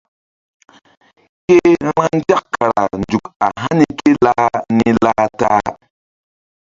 Ke 1.47 1.57
vbanzak 1.87 2.43
kara 2.53 2.83
nzuk 3.01 3.25
a 3.45 3.47
hani 3.61 3.85
ké 3.99 4.09
lah 4.25 4.53
ni 4.77 4.89
lah 5.03 5.21
ta-a. 5.39 5.61